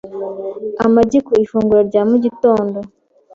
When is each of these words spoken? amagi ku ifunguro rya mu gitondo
amagi 0.85 1.19
ku 1.25 1.31
ifunguro 1.43 1.81
rya 1.89 2.01
mu 2.09 2.17
gitondo 2.23 2.79